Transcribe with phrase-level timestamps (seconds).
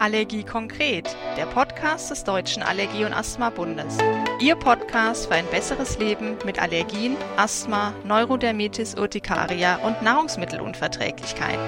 [0.00, 3.98] Allergie konkret, der Podcast des Deutschen Allergie- und Asthma-Bundes.
[4.40, 11.60] Ihr Podcast für ein besseres Leben mit Allergien, Asthma, Neurodermitis Urtikaria und Nahrungsmittelunverträglichkeiten.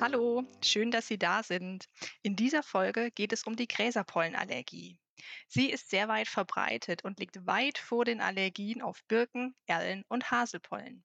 [0.00, 1.86] Hallo, schön, dass Sie da sind.
[2.22, 5.00] In dieser Folge geht es um die Gräserpollenallergie.
[5.48, 10.30] Sie ist sehr weit verbreitet und liegt weit vor den Allergien auf Birken, Erlen und
[10.30, 11.02] Haselpollen.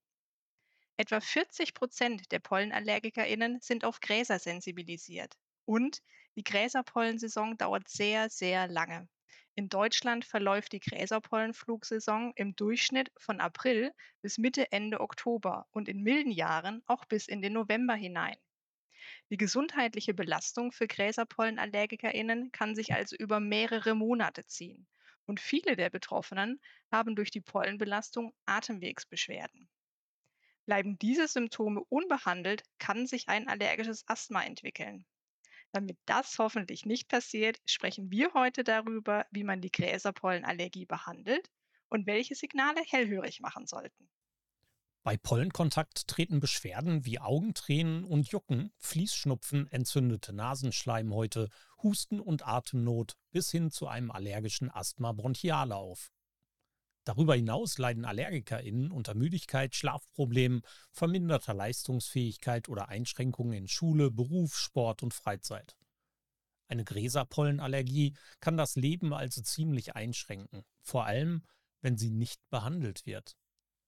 [0.97, 5.35] Etwa 40 Prozent der PollenallergikerInnen sind auf Gräser sensibilisiert.
[5.65, 6.01] Und
[6.37, 9.09] die Gräserpollensaison dauert sehr, sehr lange.
[9.55, 16.01] In Deutschland verläuft die Gräserpollenflugsaison im Durchschnitt von April bis Mitte, Ende Oktober und in
[16.01, 18.37] milden Jahren auch bis in den November hinein.
[19.29, 24.87] Die gesundheitliche Belastung für GräserpollenallergikerInnen kann sich also über mehrere Monate ziehen.
[25.25, 29.69] Und viele der Betroffenen haben durch die Pollenbelastung Atemwegsbeschwerden.
[30.65, 35.05] Bleiben diese Symptome unbehandelt, kann sich ein allergisches Asthma entwickeln.
[35.71, 41.51] Damit das hoffentlich nicht passiert, sprechen wir heute darüber, wie man die Gräserpollenallergie behandelt
[41.89, 44.09] und welche Signale hellhörig machen sollten.
[45.03, 51.49] Bei Pollenkontakt treten Beschwerden wie Augentränen und Jucken, Fließschnupfen, entzündete Nasenschleimhäute,
[51.83, 56.09] Husten und Atemnot bis hin zu einem allergischen Asthma bronchiale auf.
[57.05, 65.03] Darüber hinaus leiden AllergikerInnen unter Müdigkeit, Schlafproblemen, verminderter Leistungsfähigkeit oder Einschränkungen in Schule, Beruf, Sport
[65.03, 65.77] und Freizeit.
[66.67, 71.43] Eine Gräserpollenallergie kann das Leben also ziemlich einschränken, vor allem
[71.81, 73.37] wenn sie nicht behandelt wird.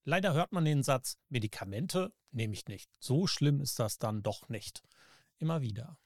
[0.03, 2.91] Leider hört man den Satz, Medikamente nehme ich nicht.
[2.99, 4.83] So schlimm ist das dann doch nicht.
[5.39, 5.97] Immer wieder.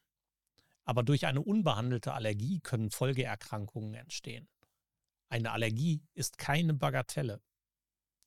[0.85, 4.47] Aber durch eine unbehandelte Allergie können Folgeerkrankungen entstehen.
[5.31, 7.41] Eine Allergie ist keine Bagatelle.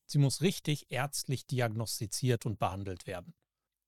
[0.06, 3.34] Sie muss richtig ärztlich diagnostiziert und behandelt werden.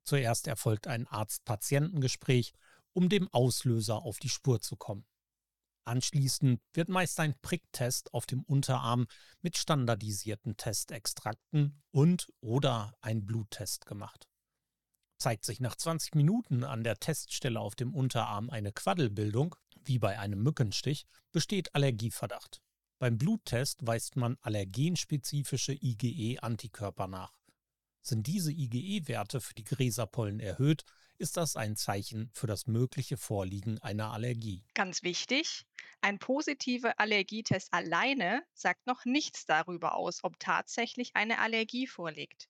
[0.05, 2.53] Zuerst erfolgt ein Arzt-Patientengespräch,
[2.93, 5.07] um dem Auslöser auf die Spur zu kommen.
[5.87, 9.07] Anschließend wird meist ein Pricktest auf dem Unterarm
[9.41, 14.29] mit standardisierten Testextrakten und oder ein Bluttest gemacht.
[15.19, 20.19] Zeigt sich nach 20 Minuten an der Teststelle auf dem Unterarm eine Quaddelbildung, wie bei
[20.19, 22.61] einem Mückenstich, besteht Allergieverdacht.
[22.99, 27.35] Beim Bluttest weist man allergenspezifische IgE-Antikörper nach.
[28.01, 30.85] Sind diese IgE-Werte für die Gräserpollen erhöht,
[31.19, 34.65] ist das ein Zeichen für das mögliche Vorliegen einer Allergie.
[34.73, 35.67] Ganz wichtig,
[36.01, 42.49] ein positiver Allergietest alleine sagt noch nichts darüber aus, ob tatsächlich eine Allergie vorliegt.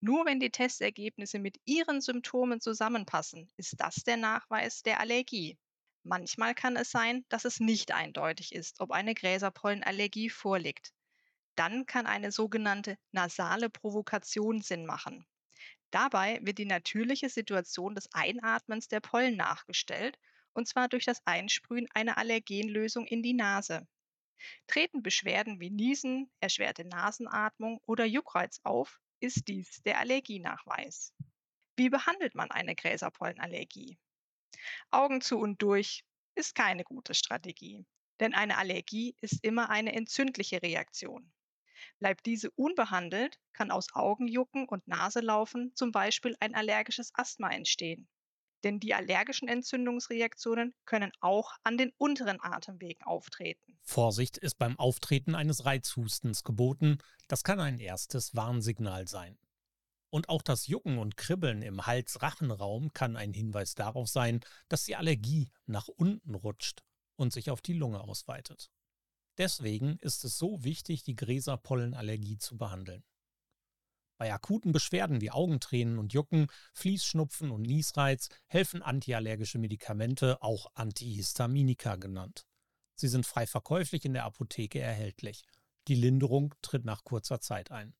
[0.00, 5.56] Nur wenn die Testergebnisse mit Ihren Symptomen zusammenpassen, ist das der Nachweis der Allergie.
[6.02, 10.92] Manchmal kann es sein, dass es nicht eindeutig ist, ob eine Gräserpollenallergie vorliegt.
[11.56, 15.26] Dann kann eine sogenannte nasale Provokation Sinn machen.
[15.90, 20.18] Dabei wird die natürliche Situation des Einatmens der Pollen nachgestellt,
[20.52, 23.86] und zwar durch das Einsprühen einer Allergenlösung in die Nase.
[24.66, 31.12] Treten Beschwerden wie Niesen, erschwerte Nasenatmung oder Juckreiz auf, ist dies der Allergienachweis.
[31.76, 33.98] Wie behandelt man eine Gräserpollenallergie?
[34.90, 36.04] Augen zu und durch
[36.34, 37.86] ist keine gute Strategie,
[38.20, 41.32] denn eine Allergie ist immer eine entzündliche Reaktion.
[41.98, 48.08] Bleibt diese unbehandelt, kann aus Augenjucken und Naselaufen zum Beispiel ein allergisches Asthma entstehen.
[48.64, 53.78] Denn die allergischen Entzündungsreaktionen können auch an den unteren Atemwegen auftreten.
[53.82, 56.98] Vorsicht ist beim Auftreten eines Reizhustens geboten.
[57.28, 59.38] Das kann ein erstes Warnsignal sein.
[60.10, 64.96] Und auch das Jucken und Kribbeln im Hals-Rachenraum kann ein Hinweis darauf sein, dass die
[64.96, 66.82] Allergie nach unten rutscht
[67.16, 68.70] und sich auf die Lunge ausweitet.
[69.36, 73.04] Deswegen ist es so wichtig, die Gräserpollenallergie zu behandeln.
[74.18, 81.94] Bei akuten Beschwerden wie Augentränen und Jucken, Fließschnupfen und Niesreiz helfen antiallergische Medikamente, auch Antihistaminika
[81.96, 82.44] genannt.
[82.96, 85.44] Sie sind frei verkäuflich in der Apotheke erhältlich.
[85.86, 87.94] Die Linderung tritt nach kurzer Zeit ein.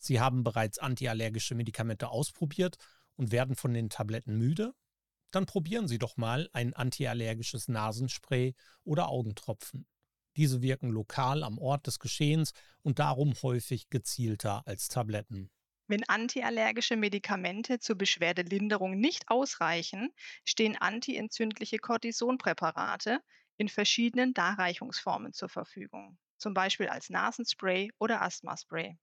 [0.00, 2.76] Sie haben bereits antiallergische Medikamente ausprobiert
[3.16, 4.74] und werden von den Tabletten müde?
[5.30, 9.86] Dann probieren Sie doch mal ein antiallergisches Nasenspray oder Augentropfen.
[10.36, 12.52] Diese wirken lokal am Ort des Geschehens
[12.82, 15.50] und darum häufig gezielter als Tabletten.
[15.86, 20.14] Wenn antiallergische Medikamente zur Beschwerdelinderung nicht ausreichen,
[20.44, 23.20] stehen antientzündliche Cortisonpräparate
[23.56, 28.96] in verschiedenen Darreichungsformen zur Verfügung, zum Beispiel als Nasenspray oder Asthmaspray.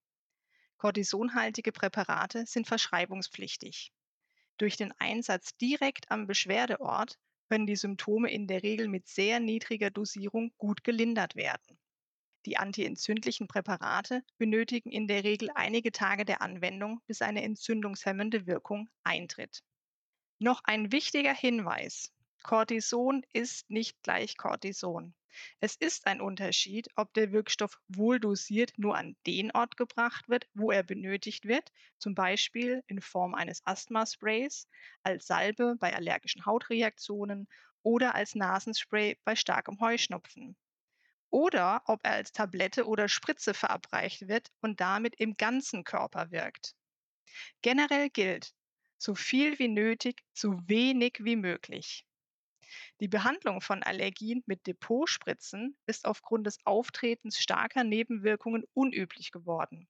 [0.78, 3.92] Cortisonhaltige Präparate sind verschreibungspflichtig.
[4.58, 9.90] Durch den Einsatz direkt am Beschwerdeort können die Symptome in der Regel mit sehr niedriger
[9.90, 11.78] Dosierung gut gelindert werden.
[12.46, 18.88] Die antientzündlichen Präparate benötigen in der Regel einige Tage der Anwendung, bis eine entzündungshemmende Wirkung
[19.02, 19.62] eintritt.
[20.38, 22.12] Noch ein wichtiger Hinweis.
[22.48, 25.14] Cortison ist nicht gleich Cortison.
[25.60, 30.48] Es ist ein Unterschied, ob der Wirkstoff wohl dosiert nur an den Ort gebracht wird,
[30.54, 34.66] wo er benötigt wird, zum Beispiel in Form eines Asthma-Sprays,
[35.02, 37.48] als Salbe bei allergischen Hautreaktionen
[37.82, 40.56] oder als Nasenspray bei starkem Heuschnupfen.
[41.28, 46.74] Oder ob er als Tablette oder Spritze verabreicht wird und damit im ganzen Körper wirkt.
[47.60, 48.54] Generell gilt,
[48.96, 52.06] so viel wie nötig, so wenig wie möglich.
[53.00, 59.88] Die Behandlung von Allergien mit Depotspritzen ist aufgrund des Auftretens starker Nebenwirkungen unüblich geworden.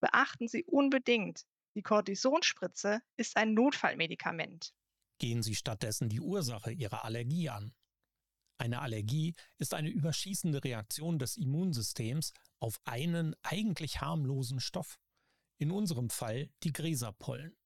[0.00, 1.44] Beachten Sie unbedingt,
[1.74, 4.74] die Cortisonspritze ist ein Notfallmedikament.
[5.18, 7.72] Gehen Sie stattdessen die Ursache Ihrer Allergie an.
[8.58, 14.98] Eine Allergie ist eine überschießende Reaktion des Immunsystems auf einen eigentlich harmlosen Stoff.
[15.58, 17.56] In unserem Fall die Gräserpollen.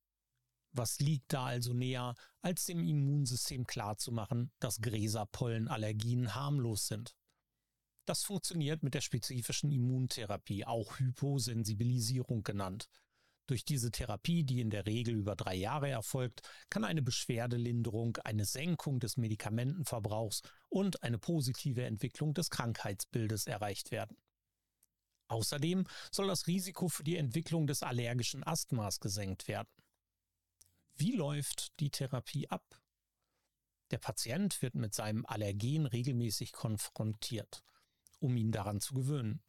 [0.79, 7.17] Was liegt da also näher, als dem Immunsystem klarzumachen, dass Gräserpollenallergien harmlos sind?
[8.05, 12.89] Das funktioniert mit der spezifischen Immuntherapie, auch Hyposensibilisierung genannt.
[13.49, 18.45] Durch diese Therapie, die in der Regel über drei Jahre erfolgt, kann eine Beschwerdelinderung, eine
[18.45, 24.19] Senkung des Medikamentenverbrauchs und eine positive Entwicklung des Krankheitsbildes erreicht werden.
[25.29, 29.71] Außerdem soll das Risiko für die Entwicklung des allergischen Asthmas gesenkt werden.
[30.99, 32.81] Wie läuft die Therapie ab?
[33.91, 37.63] Der Patient wird mit seinem Allergen regelmäßig konfrontiert,
[38.19, 39.43] um ihn daran zu gewöhnen.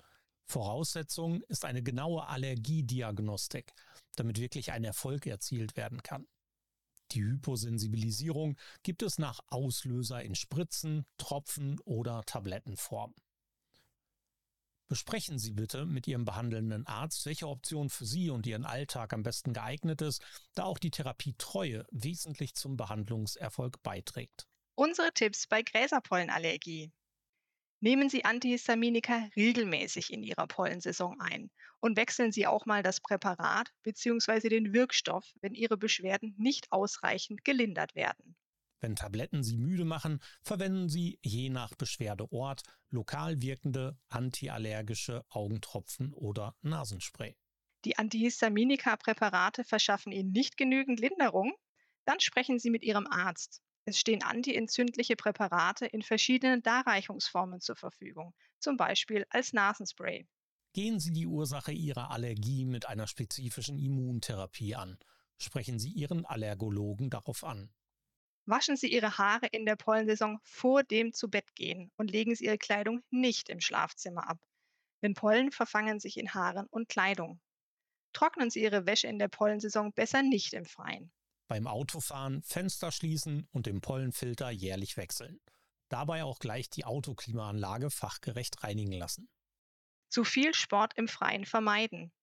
[0.44, 3.73] Voraussetzung ist eine genaue Allergiediagnostik,
[4.17, 6.27] damit wirklich ein Erfolg erzielt werden kann.
[7.11, 13.15] Die Hyposensibilisierung gibt es nach Auslöser in Spritzen, Tropfen oder Tablettenform.
[14.89, 19.22] Besprechen Sie bitte mit Ihrem behandelnden Arzt, welche Option für Sie und Ihren Alltag am
[19.22, 20.24] besten geeignet ist,
[20.56, 24.48] da auch die Therapietreue wesentlich zum Behandlungserfolg beiträgt.
[24.75, 26.94] Unsere Tipps bei Gräserpollenallergie.
[27.81, 31.51] Nehmen Sie Antihistaminika regelmäßig in Ihrer Pollensaison ein
[31.81, 34.48] und wechseln Sie auch mal das Präparat bzw.
[34.48, 38.38] den Wirkstoff, wenn Ihre Beschwerden nicht ausreichend gelindert werden.
[38.79, 46.56] Wenn Tabletten Sie müde machen, verwenden Sie je nach Beschwerdeort lokal wirkende antiallergische Augentropfen oder
[46.62, 47.35] Nasenspray.
[47.85, 51.53] Die Antihistaminika-Präparate verschaffen Ihnen nicht genügend Linderung?
[52.06, 53.62] Dann sprechen Sie mit Ihrem Arzt.
[53.85, 60.27] Es stehen antientzündliche Präparate in verschiedenen Darreichungsformen zur Verfügung, zum Beispiel als Nasenspray.
[60.73, 65.00] Gehen Sie die Ursache Ihrer Allergie mit einer spezifischen Immuntherapie an.
[65.38, 67.71] Sprechen Sie Ihren Allergologen darauf an.
[68.47, 73.03] Waschen Sie Ihre Haare in der Pollensaison vor dem Zubettgehen und legen Sie Ihre Kleidung
[73.09, 74.39] nicht im Schlafzimmer ab,
[75.01, 77.41] denn Pollen verfangen sich in Haaren und Kleidung.
[78.13, 81.11] Trocknen Sie Ihre Wäsche in der Pollensaison besser nicht im Freien.
[81.49, 85.41] Beim Autofahren Fenster schließen und den Pollenfilter jährlich wechseln.
[85.89, 89.29] Dabei auch gleich die Autoklimaanlage fachgerecht reinigen lassen.
[90.09, 92.13] Zu viel Sport im Freien vermeiden.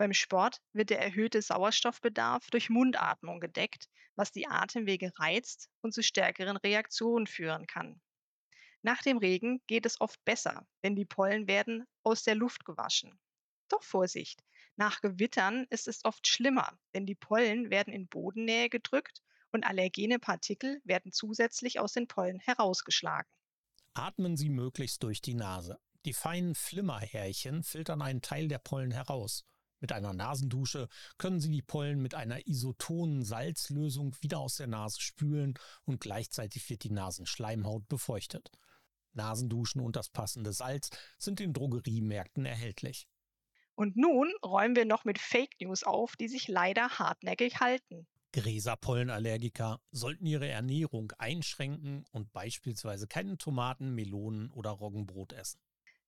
[0.00, 6.02] Beim Sport wird der erhöhte Sauerstoffbedarf durch Mundatmung gedeckt, was die Atemwege reizt und zu
[6.02, 8.00] stärkeren Reaktionen führen kann.
[8.80, 13.20] Nach dem Regen geht es oft besser, denn die Pollen werden aus der Luft gewaschen.
[13.68, 14.42] Doch Vorsicht,
[14.74, 19.20] nach Gewittern ist es oft schlimmer, denn die Pollen werden in Bodennähe gedrückt
[19.52, 23.30] und allergene Partikel werden zusätzlich aus den Pollen herausgeschlagen.
[23.92, 25.78] Atmen Sie möglichst durch die Nase.
[26.06, 29.44] Die feinen Flimmerhärchen filtern einen Teil der Pollen heraus.
[29.80, 35.00] Mit einer Nasendusche können Sie die Pollen mit einer isotonen Salzlösung wieder aus der Nase
[35.00, 38.50] spülen und gleichzeitig wird die Nasenschleimhaut befeuchtet.
[39.12, 43.08] Nasenduschen und das passende Salz sind in Drogeriemärkten erhältlich.
[43.74, 48.06] Und nun räumen wir noch mit Fake News auf, die sich leider hartnäckig halten.
[48.32, 55.60] Gräserpollenallergiker sollten ihre Ernährung einschränken und beispielsweise keine Tomaten, Melonen oder Roggenbrot essen.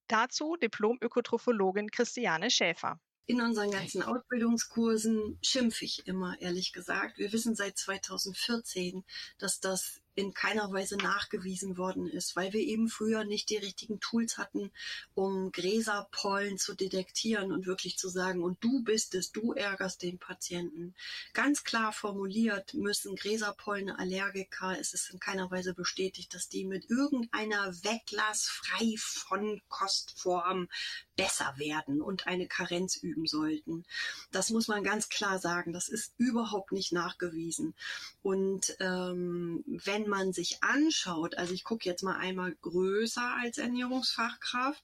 [0.07, 3.01] Dazu Diplom-Ökotrophologin Christiane Schäfer.
[3.27, 7.19] In unseren ganzen Ausbildungskursen schimpfe ich immer, ehrlich gesagt.
[7.19, 9.05] Wir wissen seit 2014,
[9.39, 14.01] dass das in keiner Weise nachgewiesen worden ist, weil wir eben früher nicht die richtigen
[14.01, 14.71] Tools hatten,
[15.15, 20.19] um Gräserpollen zu detektieren und wirklich zu sagen, und du bist es, du ärgerst den
[20.19, 20.95] Patienten.
[21.33, 27.73] Ganz klar formuliert müssen Gräserpollenallergiker, es ist in keiner Weise bestätigt, dass die mit irgendeiner
[27.83, 30.69] Weglass frei von Kostform
[31.17, 33.85] besser werden und eine Karenz üben sollten.
[34.31, 35.73] Das muss man ganz klar sagen.
[35.73, 37.75] Das ist überhaupt nicht nachgewiesen.
[38.23, 43.59] Und ähm, wenn wenn man sich anschaut, also ich gucke jetzt mal einmal größer als
[43.59, 44.83] Ernährungsfachkraft,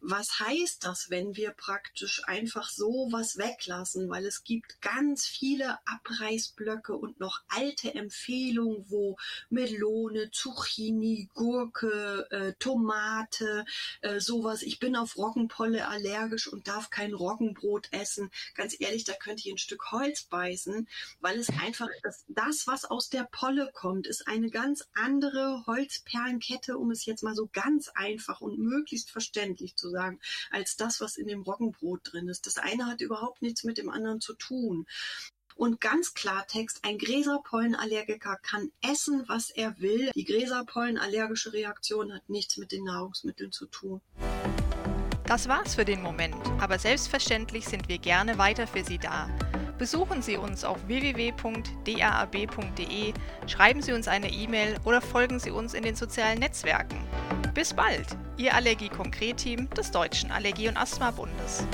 [0.00, 5.78] was heißt das, wenn wir praktisch einfach so was weglassen, weil es gibt ganz viele
[5.86, 9.16] Abreißblöcke und noch alte Empfehlungen, wo
[9.48, 13.64] Melone, Zucchini, Gurke, äh, Tomate,
[14.02, 14.62] äh, sowas.
[14.62, 18.30] Ich bin auf Roggenpolle allergisch und darf kein Roggenbrot essen.
[18.54, 20.88] Ganz ehrlich, da könnte ich ein Stück Holz beißen,
[21.20, 26.76] weil es einfach das, das was aus der Polle kommt, ist eine ganz andere Holzperlenkette,
[26.76, 31.16] um es jetzt mal so ganz einfach und möglichst verständlich zu sagen, als das, was
[31.16, 32.46] in dem Roggenbrot drin ist.
[32.46, 34.86] Das eine hat überhaupt nichts mit dem anderen zu tun.
[35.56, 40.10] Und ganz Klartext, ein Gräserpollenallergiker kann essen, was er will.
[40.14, 44.02] Die Gräserpollenallergische Reaktion hat nichts mit den Nahrungsmitteln zu tun.
[45.30, 49.28] Das war's für den Moment, aber selbstverständlich sind wir gerne weiter für Sie da.
[49.78, 51.44] Besuchen Sie uns auf www.daab.de,
[53.46, 56.98] schreiben Sie uns eine E-Mail oder folgen Sie uns in den sozialen Netzwerken.
[57.54, 58.08] Bis bald,
[58.38, 61.64] Ihr Allergie-Konkret-Team des Deutschen Allergie- und Asthma-Bundes.